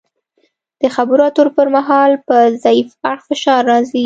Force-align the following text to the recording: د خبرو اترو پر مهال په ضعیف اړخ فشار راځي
د 0.81 0.83
خبرو 0.95 1.21
اترو 1.29 1.55
پر 1.57 1.67
مهال 1.75 2.11
په 2.27 2.37
ضعیف 2.63 2.87
اړخ 3.09 3.21
فشار 3.29 3.61
راځي 3.71 3.99